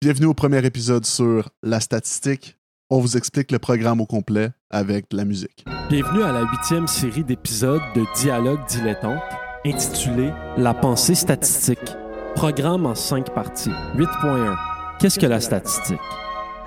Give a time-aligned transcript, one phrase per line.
[0.00, 2.56] Bienvenue au premier épisode sur la statistique.
[2.88, 5.64] On vous explique le programme au complet avec la musique.
[5.90, 9.20] Bienvenue à la huitième série d'épisodes de Dialogue dilettante
[9.66, 11.96] intitulée La pensée statistique.
[12.36, 13.72] Programme en cinq parties.
[13.96, 14.56] 8.1.
[15.00, 15.98] Qu'est-ce que la statistique?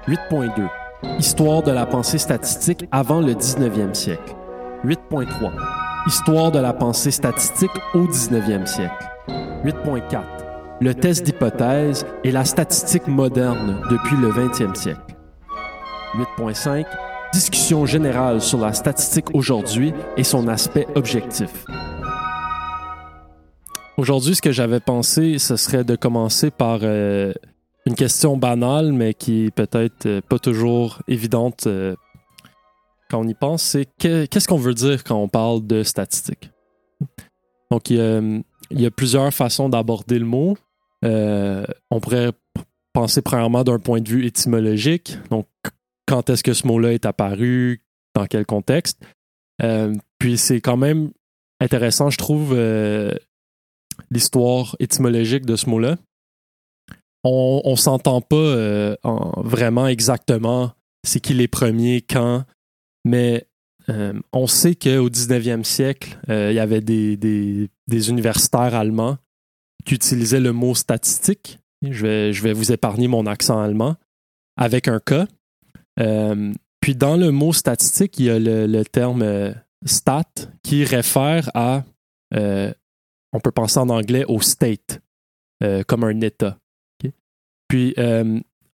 [0.10, 0.68] 8.2.
[1.18, 4.36] Histoire de la pensée statistique avant le 19e siècle.
[4.84, 5.54] 8.3.
[6.06, 9.06] Histoire de la pensée statistique au 19e siècle.
[9.64, 10.41] 8.4.
[10.82, 15.00] Le test d'hypothèse et la statistique moderne depuis le 20e siècle.
[16.38, 16.86] 8.5.
[17.34, 21.66] Discussion générale sur la statistique aujourd'hui et son aspect objectif.
[23.98, 27.32] Aujourd'hui, ce que j'avais pensé, ce serait de commencer par euh,
[27.86, 31.96] une question banale, mais qui est peut-être euh, pas toujours évidente euh,
[33.10, 33.62] quand on y pense.
[33.62, 36.50] C'est que- qu'est-ce qu'on veut dire quand on parle de statistique?
[37.70, 40.58] Donc, il y a plusieurs façons d'aborder le mot.
[41.04, 42.32] Euh, on pourrait
[42.94, 45.18] penser premièrement d'un point de vue étymologique.
[45.30, 45.48] Donc,
[46.06, 47.82] quand est-ce que ce mot-là est apparu,
[48.16, 49.02] dans quel contexte?
[49.64, 51.12] Euh, puis c'est quand même
[51.60, 53.14] intéressant, je trouve, euh,
[54.10, 55.98] l'histoire étymologique de ce mot-là.
[57.24, 60.74] On, on s'entend pas en- vraiment exactement
[61.04, 62.46] c'est qui les premiers, quand,
[63.06, 63.48] mais
[64.34, 67.70] on sait qu'au 19e siècle, il y avait des
[68.10, 69.18] universitaires allemands
[69.86, 71.60] qui utilisaient le mot statistique.
[71.82, 73.96] Je vais, je vais vous épargner mon accent allemand
[74.58, 75.28] avec un K.
[76.00, 79.54] Euh, puis dans le mot statistique, il y a le, terme euh,
[79.86, 80.30] stat
[80.64, 81.84] qui réfère à,
[82.34, 82.74] euh,
[83.34, 85.02] on peut penser en anglais au state,
[85.88, 86.58] comme un État.
[87.68, 87.96] Puis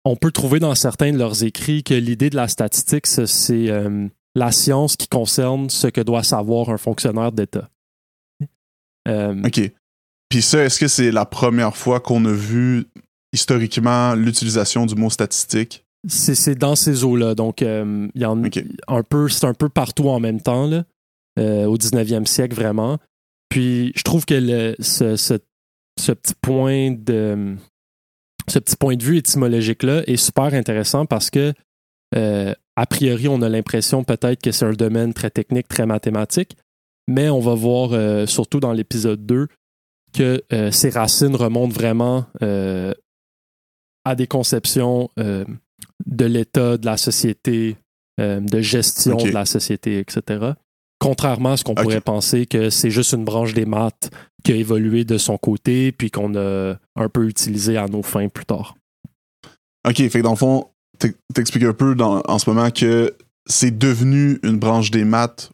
[0.05, 3.69] on peut trouver dans certains de leurs écrits que l'idée de la statistique, c'est
[4.35, 7.69] la science qui concerne ce que doit savoir un fonctionnaire d'État.
[9.07, 9.71] OK.
[10.33, 12.85] Puis ça, est-ce que c'est la première fois qu'on a vu
[13.33, 15.85] historiquement l'utilisation du mot statistique?
[16.07, 17.35] C'est dans ces eaux-là.
[17.35, 18.41] Donc, euh, il y en
[18.87, 20.85] un peu, c'est un peu partout en même temps, là,
[21.37, 22.97] euh, au 19e siècle, vraiment.
[23.47, 25.37] Puis, je trouve que le- ce, ce-
[26.01, 27.55] ce petit point de
[28.49, 31.53] ce petit point de vue étymologique-là est super intéressant parce que,
[32.15, 36.57] euh, a priori, on a l'impression peut-être que c'est un domaine très technique, très mathématique,
[37.07, 39.47] mais on va voir, euh, surtout dans l'épisode 2,
[40.13, 42.93] que euh, ses racines remontent vraiment euh,
[44.05, 45.45] à des conceptions euh,
[46.05, 47.77] de l'État, de la société,
[48.19, 50.51] euh, de gestion de la société, etc.
[50.99, 54.09] Contrairement à ce qu'on pourrait penser que c'est juste une branche des maths
[54.43, 58.29] qui a évolué de son côté, puis qu'on a un peu utilisé à nos fins
[58.29, 58.75] plus tard.
[59.87, 60.67] OK, fait que dans le fond,
[60.99, 65.51] t'ex- t'expliques un peu dans- en ce moment que c'est devenu une branche des maths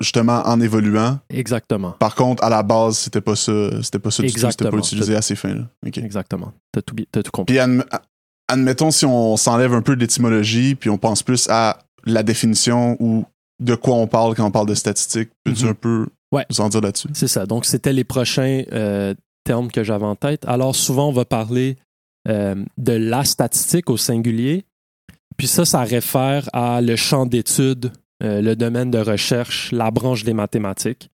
[0.00, 1.18] justement en évoluant.
[1.30, 1.92] Exactement.
[1.92, 4.76] Par contre, à la base, c'était pas ça, c'était pas ça du tout, c'était pas
[4.76, 5.62] utilisé à ces fins-là.
[5.84, 6.52] Exactement.
[6.72, 7.54] T'as tout, tout compris.
[7.54, 7.84] Puis adm-
[8.48, 12.96] admettons si on s'enlève un peu de l'étymologie, puis on pense plus à la définition
[13.00, 13.24] ou
[13.58, 15.30] de quoi on parle quand on parle de statistiques.
[15.44, 15.70] Peux-tu Mhm.
[15.70, 16.44] un peu Ouais.
[16.50, 17.08] nous en dire là-dessus?
[17.14, 17.46] C'est ça.
[17.46, 19.14] Donc, c'était les prochains euh,
[19.44, 20.44] termes que j'avais en tête.
[20.46, 21.76] Alors, souvent, on va parler
[22.28, 24.64] euh, de la statistique au singulier.
[25.36, 30.24] Puis ça, ça réfère à le champ d'étude, euh, le domaine de recherche, la branche
[30.24, 31.10] des mathématiques.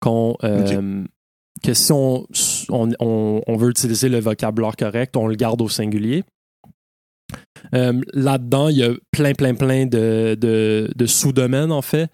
[0.00, 1.04] Qu'on, euh,
[1.62, 2.26] Que si on,
[2.70, 6.24] on, on- on veut utiliser le vocabulaire correct, on le garde au singulier.
[7.74, 12.08] Euh, Là-dedans, il y a plein, plein, plein de, de- de sous-domaines, en fait.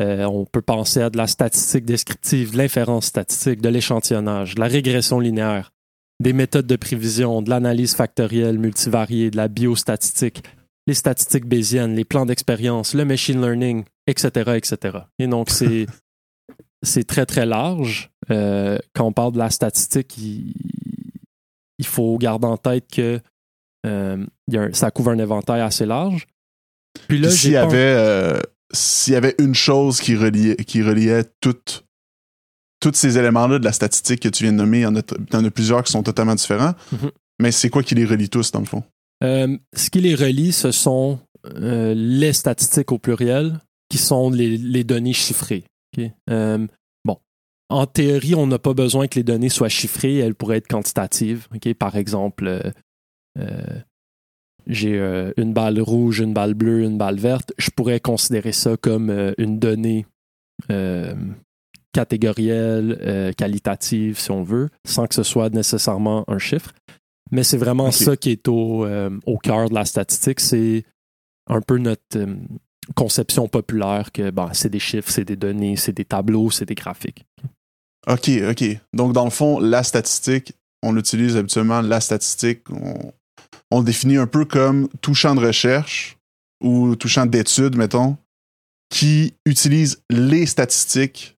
[0.00, 4.60] Euh, on peut penser à de la statistique descriptive, de l'inférence statistique, de l'échantillonnage, de
[4.60, 5.72] la régression linéaire,
[6.20, 10.42] des méthodes de prévision, de l'analyse factorielle multivariée, de la biostatistique,
[10.86, 14.98] les statistiques bayésiennes, les plans d'expérience, le machine learning, etc., etc.
[15.18, 15.86] Et donc, c'est
[16.82, 18.10] c'est très, très large.
[18.30, 20.52] Euh, quand on parle de la statistique, il,
[21.78, 23.20] il faut garder en tête que
[23.86, 26.26] euh, il y a un- ça couvre un éventail assez large.
[27.08, 28.40] Puis là, S'il y avait, euh,
[28.72, 31.84] s'il y avait une chose qui reliait, qui reliait toutes,
[32.80, 35.02] tous ces éléments-là de la statistique que tu viens de nommer, il y en a,
[35.02, 36.74] t- il y en a plusieurs qui sont totalement différents.
[36.92, 37.10] Mhm.
[37.40, 38.82] Mais c'est quoi qui les relie tous, dans le fond?
[39.24, 44.84] Euh, ce qui les relie, ce sont euh, les statistiques au pluriel, qui sont les,
[44.84, 45.64] données chiffrées.
[46.28, 46.66] Euh,
[47.04, 47.18] bon,
[47.70, 51.48] en théorie, on n'a pas besoin que les données soient chiffrées, elles pourraient être quantitatives.
[51.78, 52.72] Par exemple,
[54.66, 54.98] j'ai
[55.36, 57.52] une balle rouge, une balle bleue, une balle verte.
[57.58, 60.04] Je pourrais considérer ça comme une donnée
[61.92, 66.72] catégorielle, qualitative, si on veut, sans que ce soit nécessairement un chiffre.
[67.32, 70.40] Mais c'est vraiment ça qui est au, euh, au cœur de la statistique.
[70.40, 70.84] C'est
[71.48, 72.36] un peu notre euh,
[72.94, 76.74] conception populaire que ben, c'est des chiffres, c'est des données, c'est des tableaux, c'est des
[76.76, 77.24] graphiques.
[78.08, 78.64] OK, OK.
[78.92, 80.52] Donc, dans le fond, la statistique,
[80.82, 82.62] on utilise habituellement la statistique.
[82.70, 83.12] on-
[83.72, 86.16] on le définit un peu comme tout champ de recherche
[86.62, 88.16] ou tout champ d'études, mettons,
[88.90, 91.35] qui utilise les statistiques,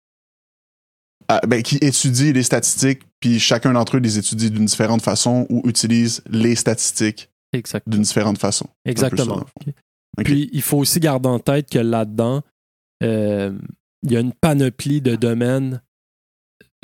[1.28, 5.46] ah, ben, qui étudie les statistiques, puis chacun d'entre eux les étudie d'une différente façon
[5.50, 7.28] ou utilise les statistiques
[7.86, 8.64] d'une différente façon.
[8.64, 9.44] Ça, Exactement.
[10.24, 12.42] Puis il faut aussi garder en tête que là-dedans,
[13.02, 13.52] euh,
[14.02, 15.82] il y a une panoplie de domaines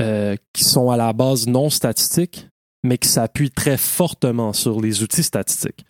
[0.00, 2.49] euh, qui sont à la base non statistiques,
[2.85, 5.87] mais qui s'appuient très fortement sur les outils statistiques.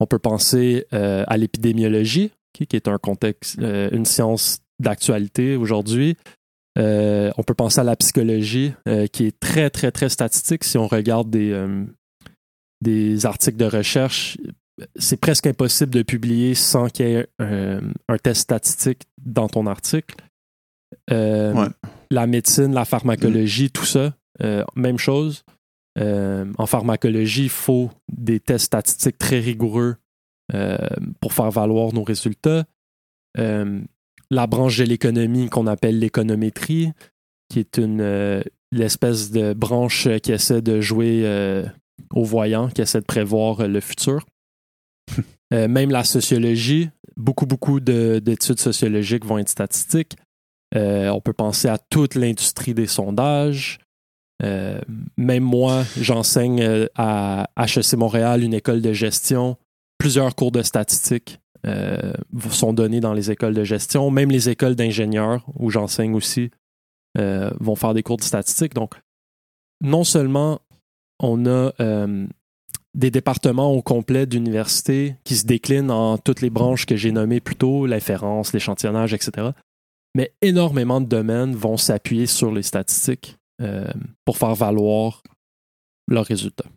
[0.00, 6.16] On peut penser euh, à l'épidémiologie, qui est un contexte, une science d'actualité aujourd'hui.
[6.78, 10.64] Euh, on peut penser à la psychologie, euh, qui est très, très, très statistique.
[10.64, 11.84] Si on regarde des, euh,
[12.80, 14.38] des articles de recherche,
[14.96, 20.14] c'est presque impossible de publier sans qu'il y ait un test statistique dans ton article.
[21.10, 21.66] Ouais.
[22.10, 24.14] La médecine, la pharmacologie, tout ça,
[24.76, 25.44] même chose.
[25.98, 29.96] En pharmacologie, il faut des tests statistiques très rigoureux
[31.20, 32.64] pour faire valoir nos résultats.
[34.30, 36.92] La branche de l'économie qu'on appelle l'économétrie,
[37.48, 38.42] qui est une euh,
[38.72, 41.64] l'espèce de branche qui essaie de jouer euh,
[42.12, 44.26] au voyant, qui essaie de prévoir euh, le futur.
[45.50, 50.16] Même la sociologie, beaucoup, beaucoup de- d'études sociologiques vont être statistiques.
[50.74, 53.78] On peut penser à toute l'industrie des sondages.
[54.42, 59.56] Même moi, j'enseigne à HEC Montréal, une école de gestion.
[59.96, 62.12] Plusieurs cours de statistiques euh,
[62.50, 64.10] sont donnés dans les écoles de gestion.
[64.10, 66.50] Même les écoles d'ingénieurs, où j'enseigne aussi,
[67.18, 68.74] euh, vont faire des cours de statistiques.
[68.74, 68.94] Donc,
[69.82, 70.60] non seulement
[71.20, 72.26] on a euh,
[72.94, 77.40] des départements au complet d'université qui se déclinent en toutes les branches que j'ai nommées
[77.40, 79.50] plus tôt, l'inférence, l'échantillonnage, etc.
[80.14, 83.36] Mais énormément de domaines vont s'appuyer sur les statistiques
[84.24, 85.22] pour faire valoir
[86.06, 86.68] leurs résultats.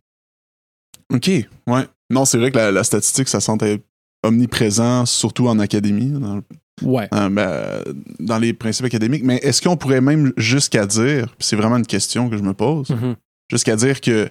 [1.14, 1.88] OK, ouais.
[2.10, 3.80] Non, c'est vrai que la, la statistique, ça semble
[4.24, 6.42] omniprésent, surtout en académie, dans,
[6.84, 7.08] Ouais.
[7.14, 7.84] euh, ben,
[8.20, 9.24] dans les principes académiques.
[9.24, 12.90] Mais est-ce qu'on pourrait même jusqu'à dire, c'est vraiment une question que je me pose,
[12.90, 13.16] Mhm.
[13.52, 14.30] jusqu'à dire que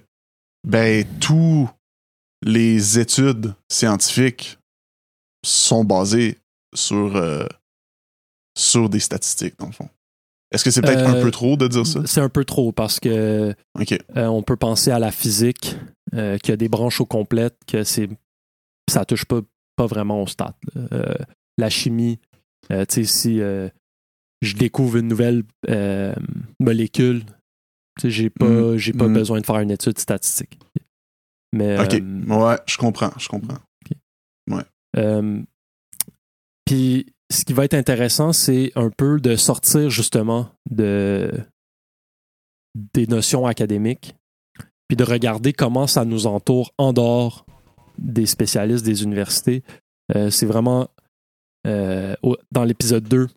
[0.66, 1.68] ben tous
[2.42, 4.58] les études scientifiques
[5.44, 6.38] sont basées
[6.74, 7.46] sur euh,
[8.58, 9.88] sur des statistiques dans le fond.
[10.52, 12.00] Est-ce que c'est peut-être Euh, un peu trop de dire ça?
[12.06, 13.54] C'est un peu trop parce que euh,
[14.16, 15.76] on peut penser à la physique,
[16.14, 18.08] euh, qu'il y a des branches au complète, que c'est
[18.90, 19.40] ça touche pas,
[19.76, 20.54] pas vraiment au là.
[20.92, 21.14] Euh,
[21.58, 22.18] la chimie,
[22.70, 23.68] euh, tu sais, si euh,
[24.42, 25.42] je découvre une nouvelle
[26.58, 27.24] molécule,
[28.02, 28.76] j'ai pas, Mhm.
[28.76, 29.14] j'ai pas Mhm.
[29.14, 30.58] besoin de faire une étude statistique.
[31.52, 31.92] Mais Ok.
[32.28, 33.58] Ouais, je comprends, je comprends.
[36.66, 41.30] Puis ce qui va être intéressant, c'est un peu de sortir justement de
[42.94, 44.14] des notions académiques,
[44.86, 47.44] puis de regarder comment ça nous entoure en dehors
[48.00, 49.62] des spécialistes des universités.
[50.16, 50.88] Euh, c'est vraiment
[51.66, 52.16] euh,
[52.50, 53.28] dans l'épisode 2,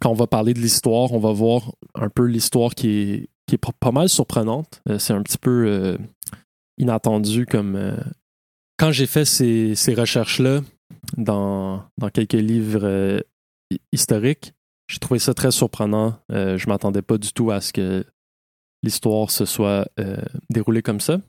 [0.00, 3.92] quand on va parler de l'histoire, on va voir un peu l'histoire qui est, pas-
[3.92, 4.82] mal surprenante.
[4.88, 5.96] Euh, c'est un petit peu
[6.78, 7.96] inattendu comme,
[8.78, 10.60] quand j'ai fait ces, recherches-là
[11.16, 13.22] dans, dans quelques livres
[13.70, 14.52] hi- historiques,
[14.88, 16.18] j'ai trouvé ça très surprenant.
[16.30, 18.04] Je m'attendais pas du tout à ce que
[18.82, 19.86] l'histoire se soit
[20.48, 21.20] déroulée comme ça.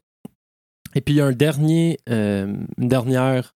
[0.96, 3.56] Et puis il y a un dernier, euh, une dernière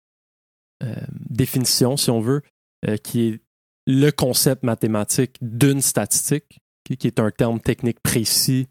[0.83, 0.95] euh,
[1.29, 2.41] définition, si on veut,
[2.87, 3.41] euh, qui est
[3.87, 8.67] le concept mathématique d'une statistique, qui, est un terme technique précis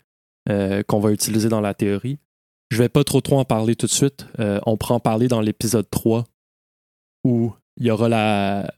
[0.47, 2.19] qu'on va utiliser dans la théorie.
[2.71, 4.27] Je vais pas trop trop en parler tout de suite.
[4.39, 6.25] On pourra en parler dans l'épisode 3
[7.25, 8.75] où il y aura la,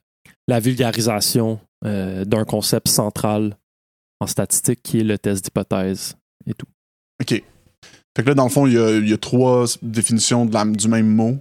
[0.46, 3.56] la vulgarisation d'un concept central
[4.20, 6.16] en statistique qui est le test d'hypothèse
[6.46, 6.68] et tout.
[7.20, 7.42] OK.
[8.16, 10.54] Fait que là, dans le fond, il y a, il y a trois définitions de
[10.54, 11.38] la- du même mot,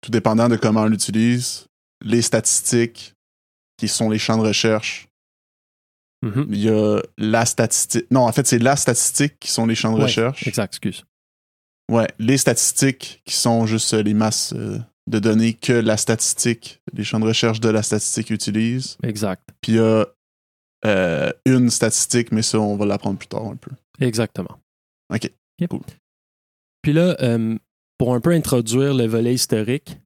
[0.00, 1.66] tout dépendant de comment on l'utilise.
[2.04, 3.14] Les statistiques,
[3.78, 5.06] qui sont les champs de recherche.
[6.22, 6.46] Mhm.
[6.50, 8.06] Il y a la statistique.
[8.10, 10.46] Non, en fait, c'est la statistique qui sont les champs de Ouais, recherche.
[10.48, 11.04] Exact, excuse.
[11.92, 14.78] Ouais, les statistiques qui sont juste euh, les masses euh,
[15.08, 18.96] de données que la statistique, les champs de recherche de la statistique utilisent.
[19.04, 19.42] Exact.
[19.60, 20.06] Puis il y a
[20.84, 23.70] euh, une statistique, mais ça, on va l'apprendre plus tard un peu.
[24.00, 24.58] Exactement.
[25.14, 25.30] OK.
[25.60, 25.70] Yep.
[25.70, 25.80] Cool.
[26.86, 27.58] Puis là, euh,
[27.98, 29.98] pour un peu introduire le volet historique,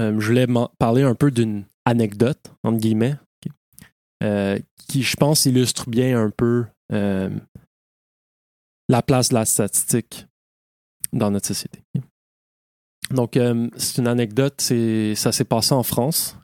[0.00, 0.46] euh, je voulais
[0.78, 3.52] parler un peu d'une anecdote, entre guillemets, ok,
[4.22, 6.64] euh, qui, je pense, illustre bien un peu
[8.88, 10.26] la place de la statistique
[11.12, 11.82] dans notre société.
[13.10, 13.38] Donc,
[13.76, 16.38] c'est une anecdote, ça s'est passé en France.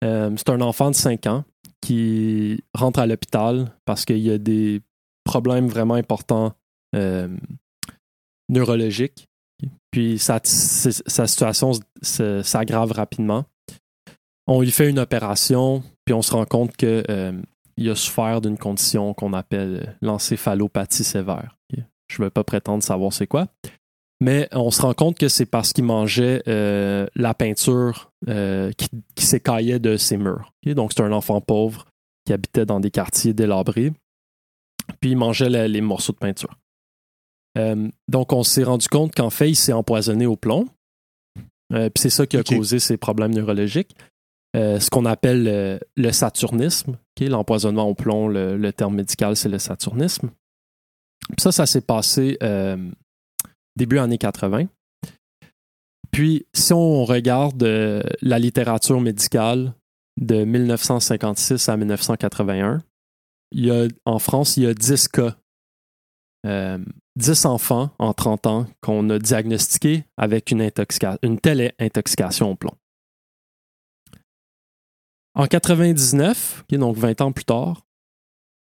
[0.00, 1.44] c'est un enfant de 5 ans
[1.82, 4.80] qui rentre à l'hôpital parce qu'il y a des
[5.22, 6.54] problèmes vraiment importants
[8.48, 9.26] neurologiques.
[9.90, 11.72] Puis sa, situation
[12.02, 13.44] s'aggrave rapidement.
[14.46, 17.32] On lui fait une opération, puis on se rend compte qu'il euh,
[17.78, 21.56] a souffert d'une condition qu'on appelle l'encéphalopathie sévère.
[22.08, 23.48] Je ne vais pas prétendre savoir c'est quoi.
[24.20, 28.88] Mais on se rend compte que c'est parce qu'il mangeait euh, la peinture euh, qui,
[29.18, 30.52] s'écaillait de ses murs.
[30.64, 31.86] Donc, c'est un enfant pauvre
[32.24, 33.92] qui habitait dans des quartiers délabrés.
[35.00, 36.56] Puis, il mangeait les morceaux de peinture.
[37.56, 40.68] Euh, donc, on s'est rendu compte qu'en fait, il s'est empoisonné au plomb.
[41.70, 43.96] puis, c'est ça qui a causé ses problèmes neurologiques.
[44.54, 46.96] ce qu'on appelle le saturnisme.
[47.20, 50.30] L'empoisonnement au plomb, le, terme médical, c'est le saturnisme.
[51.28, 52.38] Puis ça, ça s'est passé
[53.76, 54.66] début années 80.
[56.10, 59.74] Puis, si on regarde euh, la littérature médicale
[60.18, 62.82] de 1956 à 1981,
[63.52, 65.36] il y a, en France, il y a 10 cas,
[67.16, 70.70] 10 euh, enfants en 30 ans qu'on a diagnostiqués avec une,
[71.22, 72.74] une telle intoxication au plomb.
[75.34, 77.86] En 99, donc 20 ans plus tard,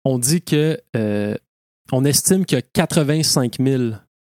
[0.06, 1.36] on dit que euh,
[1.92, 3.84] on estime qu'il y a 85 000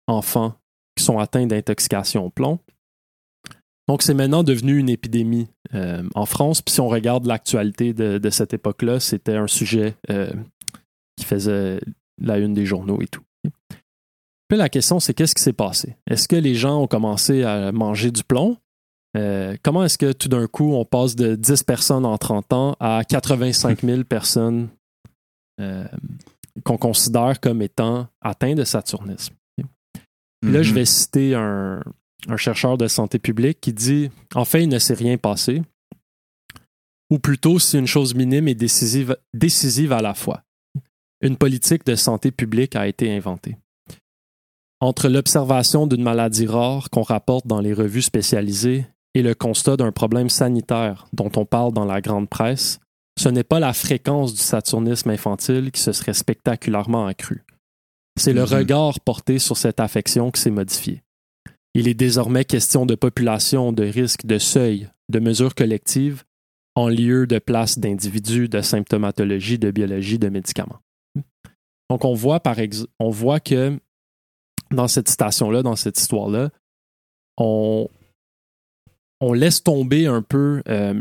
[0.07, 0.55] enfants
[0.97, 2.59] qui sont atteints d'intoxication au plomb.
[3.89, 6.63] Donc, c'est maintenant devenu une épidémie euh, en France.
[6.63, 10.33] Puis, si on regarde l'actualité de, cette époque-là, c'était un sujet euh,
[11.17, 11.81] qui faisait
[12.21, 13.23] la une des journaux et tout.
[14.53, 15.97] Puis, la question, c'est qu'est-ce qui s'est passé?
[16.07, 18.59] Est-ce que les gens ont commencé à manger du plomb?
[19.17, 22.77] Euh, comment est-ce que tout d'un coup, on passe de 10 personnes en 30 ans
[22.79, 24.69] à 85 000 personnes
[26.65, 29.35] qu'on considère comme étant atteintes de saturnisme?
[30.43, 30.75] Là, je mhm.
[30.75, 31.83] vais citer un,
[32.37, 35.63] chercheur de santé publique qui dit En fait, il ne s'est rien passé.
[37.09, 40.43] Ou plutôt, si une chose minime et décisive, décisive à la fois.
[41.23, 43.57] Une politique de santé publique a été inventée.
[44.83, 48.85] Entre l'observation d'une maladie rare qu'on rapporte dans les revues spécialisées
[49.15, 52.81] et le constat d'un problème sanitaire dont on parle dans la grande presse,
[53.17, 57.45] ce n'est pas la fréquence du saturnisme infantile qui se serait spectaculairement accrue.
[58.19, 58.49] C'est le mhm.
[58.49, 61.05] regard porté sur cette affection qui s'est modifié.
[61.75, 66.25] Il est désormais question de population, de risque, de seuil, de mesures collectives,
[66.75, 70.81] en lieu de place d'individus, de symptomatologie, de biologie, de médicaments.
[71.89, 72.57] Donc on voit par
[72.99, 73.79] on voit que
[74.73, 76.51] dans cette citation-là, dans cette histoire-là,
[77.39, 77.89] on,
[79.21, 81.01] on laisse tomber un peu euh,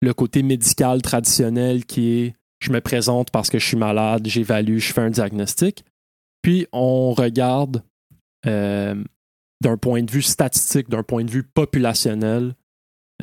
[0.00, 4.78] le côté médical traditionnel qui est je me présente parce que je suis malade, j'évalue,
[4.78, 5.84] je fais un diagnostic,
[6.42, 7.82] puis on regarde
[8.46, 9.02] euh,
[9.60, 12.54] d'un point de vue statistique, d'un point de vue populationnel,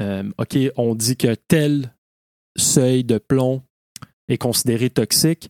[0.01, 1.95] euh, OK, on dit que tel
[2.57, 3.63] seuil de plomb
[4.27, 5.49] est considéré toxique.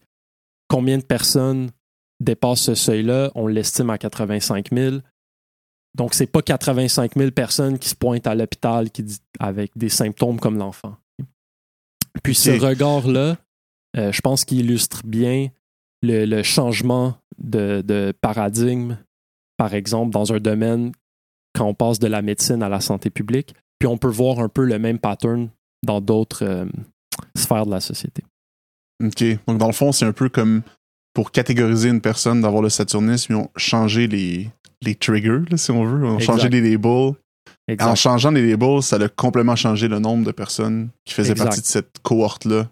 [0.68, 1.72] Combien de personnes
[2.20, 3.32] dépassent ce seuil-là?
[3.36, 4.98] On l'estime à 85 000.
[5.96, 8.88] Donc, ce n'est pas 85 000 personnes qui se pointent à l'hôpital
[9.40, 10.96] avec des symptômes comme l'enfant.
[12.24, 13.38] Puis ce regard-là,
[13.98, 15.50] euh, je pense qu'il illustre bien
[16.02, 18.98] le, changement de, paradigme,
[19.58, 20.92] par exemple, dans un domaine
[21.56, 23.56] quand on passe de la médecine à la santé publique.
[23.80, 25.50] Puis on peut voir un peu le même pattern
[25.84, 26.66] dans d'autres euh,
[27.36, 28.24] sphères de la société.
[29.04, 29.24] OK.
[29.48, 30.62] Donc, dans le fond, c'est un peu comme
[31.20, 34.50] pour catégoriser une personne d'avoir le saturnisme, ils ont changé les,
[34.82, 36.08] les triggers, si on veut.
[36.08, 37.12] Ils ont changé les labels.
[37.82, 41.60] En changeant les labels, ça a complètement changé le nombre de personnes qui faisaient partie
[41.60, 42.70] de cette cohorte-là.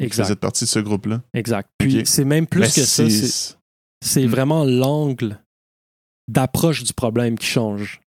[0.00, 1.20] Vous êtes partie de ce groupe-là.
[1.34, 1.68] Exact.
[1.76, 3.04] Puis c'est même plus que ça.
[4.02, 4.30] C'est hmm.
[4.30, 5.38] vraiment l'angle
[6.28, 8.00] d'approche du problème qui change.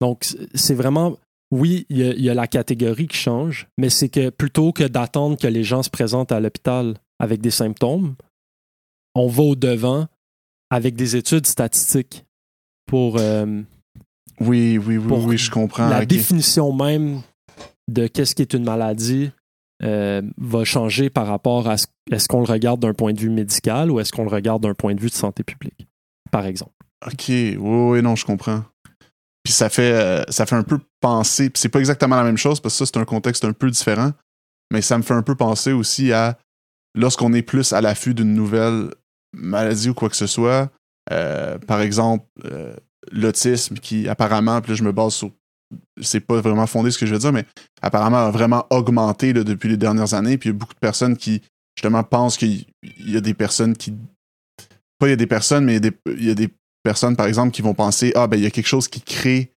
[0.00, 0.24] Donc,
[0.54, 1.18] c'est vraiment,
[1.50, 5.48] oui, il y, a la catégorie qui change, mais c'est que plutôt que d'attendre que
[5.48, 8.14] les gens se présentent à l'hôpital avec des symptômes,
[9.18, 10.06] on va au-devant
[10.70, 12.24] avec des études statistiques
[12.86, 13.18] pour.
[13.18, 13.62] Euh,
[14.40, 15.88] oui, oui, oui, oui, je comprends.
[15.88, 17.22] La définition même
[17.88, 19.30] de qu'est-ce qui est une maladie,
[19.84, 23.30] euh, va changer par rapport à ce, est-ce qu'on le regarde d'un point de vue
[23.30, 25.86] médical ou est-ce qu'on le regarde d'un point de vue de santé publique,
[26.32, 26.72] par exemple.
[27.06, 28.64] OK, oui, oui, non, je comprends.
[29.44, 32.36] Puis ça fait, euh, ça fait un peu penser, puis c'est pas exactement la même
[32.36, 34.10] chose parce que ça, c'est un contexte un peu différent,
[34.72, 36.36] mais ça me fait un peu penser aussi à
[36.96, 38.90] lorsqu'on est plus à l'affût d'une nouvelle
[39.32, 40.70] maladie ou quoi que ce soit,
[41.12, 42.26] euh, par exemple,
[43.12, 45.30] l'autisme qui apparemment, puis là je me base sur
[46.00, 47.44] c'est pas vraiment fondé ce que je veux dire, mais
[47.82, 50.38] apparemment a vraiment augmenté depuis les dernières années.
[50.38, 51.42] Puis il y a beaucoup de personnes qui,
[51.76, 52.64] justement, pensent qu'il
[52.98, 53.94] y a des personnes qui.
[54.98, 56.48] Pas il y a des personnes, mais il y a des,
[56.82, 59.52] personnes, par exemple, qui vont penser Ah, ben, il y a quelque chose qui crée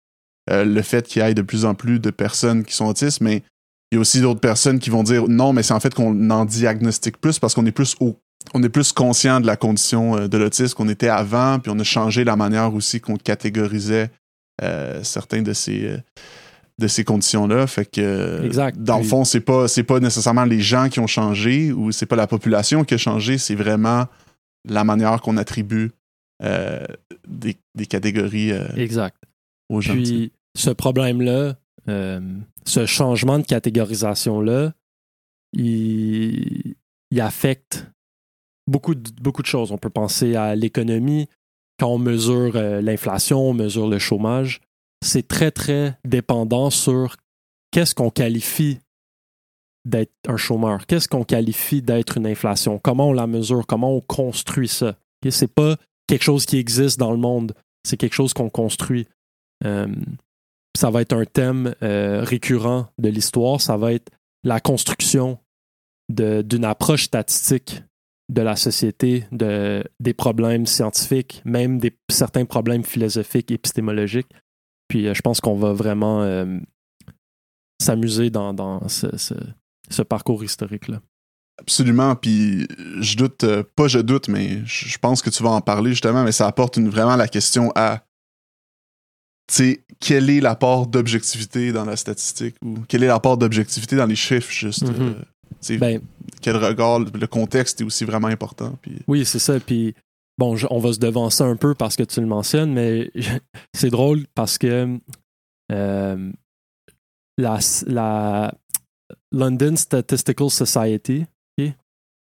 [0.51, 3.21] euh, le fait qu'il y ait de plus en plus de personnes qui sont autistes,
[3.21, 3.43] mais
[3.91, 6.31] il y a aussi d'autres personnes qui vont dire non, mais c'est en fait qu'on
[6.31, 8.17] en diagnostique plus parce qu'on est plus au
[8.55, 11.79] on est plus conscient de la condition euh, de l'autisme qu'on était avant, puis on
[11.79, 14.11] a changé la manière aussi qu'on catégorisait
[14.63, 15.99] euh, certains de ces euh,
[16.79, 17.67] de ces conditions-là.
[17.67, 18.79] Fait que Exact.
[18.79, 22.07] dans le fond, c'est pas c'est pas nécessairement les gens qui ont changé ou c'est
[22.07, 24.07] pas la population qui a changé, c'est vraiment
[24.69, 25.93] la manière qu'on attribue
[26.43, 26.87] euh,
[27.29, 29.17] des, des catégories euh, Exact.
[29.69, 29.93] aux gens.
[29.93, 31.55] Puis ce problème-là,
[31.89, 32.21] euh,
[32.65, 34.73] ce changement de catégorisation-là,
[35.53, 36.77] il,
[37.11, 37.87] il affecte
[38.71, 39.73] beaucoup de, choses.
[39.73, 41.29] On peut penser à l'économie.
[41.79, 44.61] Quand on mesure euh, l'inflation, on mesure le chômage.
[45.05, 47.17] C'est très, très dépendant sur
[47.71, 48.79] qu'est-ce qu'on qualifie
[49.87, 54.03] d'être un chômeur, qu'est-ce qu'on qualifie d'être une inflation, comment on la mesure, comment on
[54.03, 54.91] construit ça?
[55.25, 55.33] Ok?
[55.33, 59.09] C'est pas quelque chose qui existe dans le monde, c'est quelque chose qu'on construit.
[59.65, 59.89] Euh,
[60.77, 64.11] ça va être un thème euh, récurrent de l'histoire, ça va être
[64.45, 65.39] la construction
[66.11, 67.83] d'une approche statistique
[68.31, 74.31] de la société, de, des problèmes scientifiques, même des, certains problèmes philosophiques, épistémologiques.
[74.89, 76.59] Puis euh, je pense qu'on va vraiment euh,
[77.83, 79.35] s'amuser dans, dans ce, ce-
[79.89, 81.01] ce parcours historique-là.
[81.61, 82.15] Absolument.
[82.17, 82.67] Puis
[83.01, 86.23] je doute, euh, pas je doute, mais je pense que tu vas en parler justement,
[86.25, 88.05] mais ça apporte une- vraiment la question à,
[89.49, 94.07] tu sais, quel est l'apport d'objectivité dans la statistique ou quel est l'apport d'objectivité dans
[94.07, 94.85] les chiffres, juste.
[95.61, 96.01] Sais, Ben,
[96.41, 98.79] quel regard, le contexte est aussi vraiment important.
[98.83, 99.59] Puis, Oui, c'est ça.
[99.61, 99.95] Puis,
[100.39, 103.11] bon, on va se devancer un peu parce que tu le mentionnes, mais
[103.75, 104.99] c'est drôle parce que
[105.73, 106.33] euh,
[107.39, 108.55] la, la
[109.33, 111.27] London Statistical Society,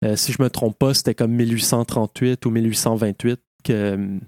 [0.04, 4.18] euh, si je me trompe pas, c'était comme 1838 ou 1828 que.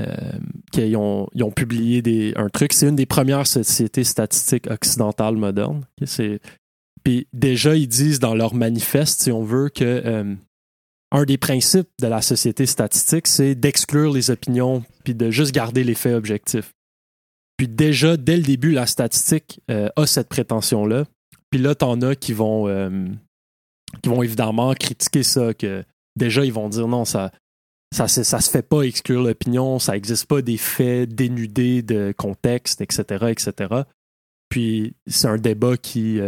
[0.00, 0.32] euh,
[0.72, 2.72] qu'ils ont, ils ont publié des, un truc.
[2.72, 5.84] C'est une des premières sociétés statistiques occidentales modernes.
[6.04, 6.40] c'est,
[7.04, 10.34] puis déjà, ils disent dans leur manifeste, si on veut, que euh,
[11.10, 15.84] un des principes de la société statistique, c'est d'exclure les opinions puis de juste garder
[15.84, 16.72] les faits objectifs.
[17.56, 21.04] Puis déjà, dès le début, la statistique euh, a cette prétention-là.
[21.50, 23.06] Puis là, t'en as qui vont, euh,
[24.02, 25.84] qui vont évidemment critiquer ça, que
[26.16, 27.30] déjà, ils vont dire non, ça
[27.94, 32.14] ça, se- ça se fait pas exclure l'opinion, ça n'existe pas des faits dénudés de
[32.16, 33.82] contexte, etc., etc.
[34.48, 36.18] Puis c'est un débat qui,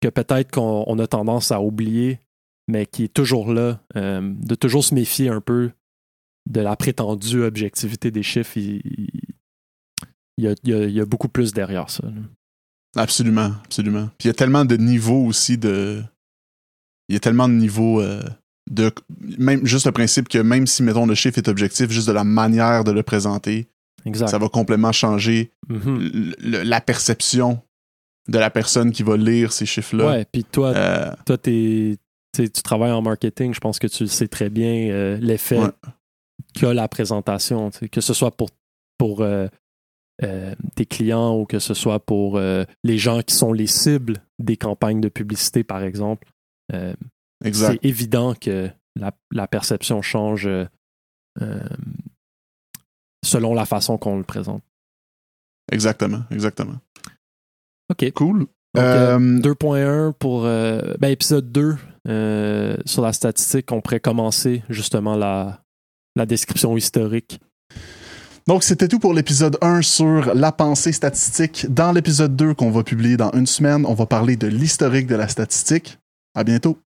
[0.00, 2.20] que peut-être qu'on on a tendance à oublier,
[2.68, 5.70] mais qui est toujours là, euh, de toujours se méfier un peu
[6.50, 8.56] de la prétendue objectivité des chiffres.
[8.56, 9.10] Il, il-
[10.38, 12.06] y, a, il y a- il y a beaucoup plus derrière ça.
[12.06, 12.12] là.
[13.02, 14.06] absolument, absolument.
[14.18, 16.02] Puis il y a tellement de niveaux aussi de.
[17.08, 18.22] Il y a tellement de niveaux euh,
[18.70, 18.92] de.
[19.38, 22.24] Même juste le principe que même si, mettons, le chiffre est objectif, juste de la
[22.24, 23.66] manière de le présenter,
[24.04, 24.28] Exact.
[24.28, 26.32] ça va complètement changer Mhm.
[26.40, 27.62] le- la perception
[28.28, 30.06] de la personne qui va lire ces chiffres-là.
[30.06, 31.96] Ouais, puis toi, Euh, toi t'es-
[32.32, 35.70] tu travailles en marketing, je pense que tu sais très bien euh, l'effet Ouais.
[36.54, 38.50] qu'a la présentation, que ce soit pour,
[38.98, 39.48] pour euh,
[40.74, 45.00] tes clients ou que ce soit pour les gens qui sont les cibles des campagnes
[45.00, 46.26] de publicité, par exemple.
[47.44, 47.78] Exact.
[47.82, 50.48] c'est évident que la, la perception change
[53.24, 54.62] selon la façon qu'on le présente.
[55.72, 56.76] Exactement, exactement.
[57.90, 58.10] OK.
[58.12, 58.38] Cool.
[58.40, 58.48] Donc,
[58.84, 61.76] euh, Euh, 2.1 pour euh, ben, épisode 2
[62.08, 65.60] euh, sur la statistique, on pourrait commencer justement la,
[66.14, 67.40] la description historique.
[68.46, 71.66] Donc, c'était tout pour l'épisode 1 sur la pensée statistique.
[71.68, 75.16] Dans l'épisode 2 qu'on va publier dans une semaine, on va parler de l'historique de
[75.16, 75.98] la statistique.
[76.34, 76.78] À bientôt.